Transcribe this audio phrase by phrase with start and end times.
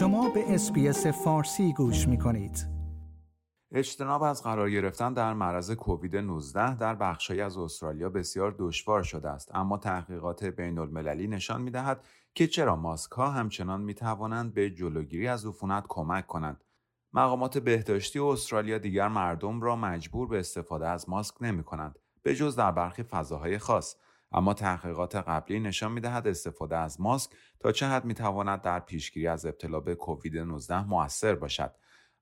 [0.00, 2.66] شما به اسپیس فارسی گوش می کنید.
[3.72, 9.28] اجتناب از قرار گرفتن در معرض کووید 19 در بخشی از استرالیا بسیار دشوار شده
[9.28, 9.54] است.
[9.54, 12.04] اما تحقیقات بین المللی نشان می دهد
[12.34, 16.64] که چرا ماسک ها همچنان می توانند به جلوگیری از عفونت کمک کنند.
[17.12, 22.56] مقامات بهداشتی استرالیا دیگر مردم را مجبور به استفاده از ماسک نمی کنند به جز
[22.56, 23.96] در برخی فضاهای خاص.
[24.32, 27.30] اما تحقیقات قبلی نشان می‌دهد استفاده از ماسک
[27.60, 31.72] تا چه حد می‌تواند در پیشگیری از ابتلا به کووید 19 موثر باشد.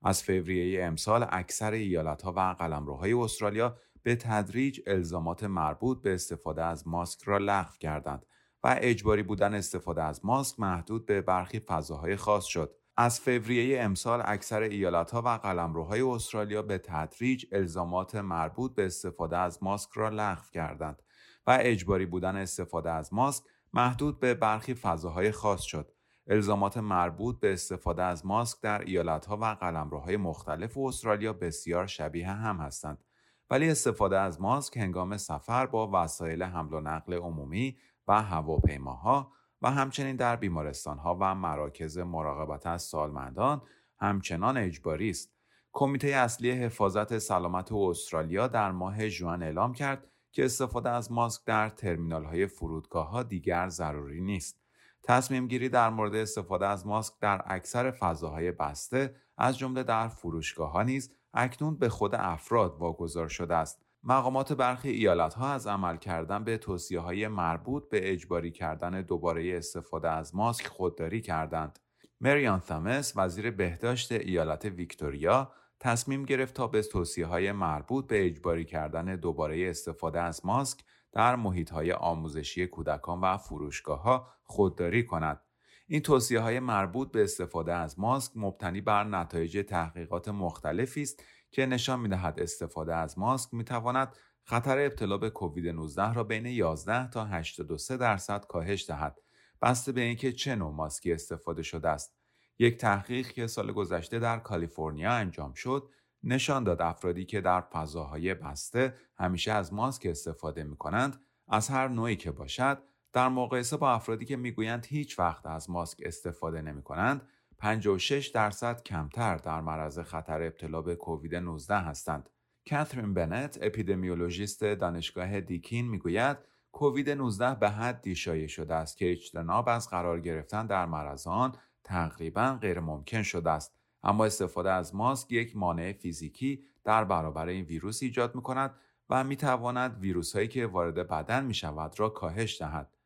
[0.03, 6.89] از فوریه امسال اکثر ایالتها و قلمروهای استرالیا به تدریج الزامات مربوط به استفاده از
[6.89, 8.27] ماسک را لغو کردند
[8.65, 12.75] و اجباری بودن استفاده از ماسک محدود به برخی فضاهای خاص شد.
[12.97, 19.63] از فوریه امسال اکثر ایالتها و قلمروهای استرالیا به تدریج الزامات مربوط به استفاده از
[19.63, 21.03] ماسک را لغو کردند.
[21.49, 25.93] و اجباری بودن استفاده از ماسک محدود به برخی فضاهای خاص شد.
[26.27, 32.57] الزامات مربوط به استفاده از ماسک در ایالتها و قلمروهای مختلف استرالیا بسیار شبیه هم
[32.57, 33.05] هستند.
[33.51, 37.77] ولی استفاده از ماسک هنگام سفر با وسایل حمل و نقل عمومی
[38.09, 43.63] و هواپیماها و همچنین در بیمارستانها و مراکز مراقبت از سالمندان
[43.99, 45.33] همچنان اجباری است.
[45.73, 51.69] کمیته اصلی حفاظت سلامت استرالیا در ماه ژوئن اعلام کرد که استفاده از ماسک در
[51.69, 54.61] ترمینال های فرودگاه ها دیگر ضروری نیست.
[55.03, 60.73] تصمیم گیری در مورد استفاده از ماسک در اکثر فضاهای بسته از جمله در فروشگاه
[60.73, 63.83] ها نیز اکنون به خود افراد واگذار شده است.
[64.03, 69.57] مقامات برخی ایالت ها از عمل کردن به توصیه های مربوط به اجباری کردن دوباره
[69.57, 71.79] استفاده از ماسک خودداری کردند.
[72.21, 78.65] مریان ثامس وزیر بهداشت ایالت ویکتوریا تصمیم گرفت تا به توصیه های مربوط به اجباری
[78.65, 85.41] کردن دوباره استفاده از ماسک در محیط های آموزشی کودکان و فروشگاه ها خودداری کند.
[85.87, 91.67] این توصیه های مربوط به استفاده از ماسک مبتنی بر نتایج تحقیقات مختلفی است که
[91.67, 96.47] نشان می دهد استفاده از ماسک می تواند خطر ابتلا به کووید 19 را بین
[96.47, 99.19] 11 تا 83 درصد کاهش دهد
[99.63, 102.18] بسته به اینکه چه نوع ماسکی استفاده شده است
[102.59, 105.91] یک تحقیق که سال گذشته در کالیفرنیا انجام شد
[106.23, 111.89] نشان داد افرادی که در فضاهای بسته همیشه از ماسک استفاده می کنند از هر
[111.89, 112.83] نوعی که باشد
[113.13, 118.83] در مقایسه با افرادی که می‌گویند هیچ وقت از ماسک استفاده نمی کنند 56 درصد
[118.83, 122.31] کمتر در معرض خطر ابتلا به کووید 19 هستند.
[122.71, 126.37] کاترین بنت اپیدمیولوژیست دانشگاه دیکین می‌گوید
[126.73, 131.55] کووید 19 به حدی شایع شده است که اجتناب از قرار گرفتن در معرض آن
[131.89, 137.65] تقریبا غیر ممکن شده است اما استفاده از ماسک یک مانع فیزیکی در برابر این
[137.65, 138.75] ویروس ایجاد می کند
[139.11, 142.97] و می تواند ویروس هایی که وارد بدن می شود را کاهش دهد.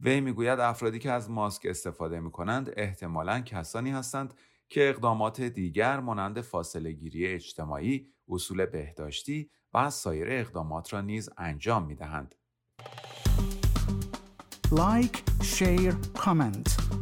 [0.00, 4.34] وی می‌گوید افرادی که از ماسک استفاده می کنند احتمالا کسانی هستند
[4.68, 11.86] که اقدامات دیگر مانند فاصله گیری اجتماعی، اصول بهداشتی و سایر اقدامات را نیز انجام
[11.86, 12.34] می دهند.
[14.72, 17.01] like، share، comment.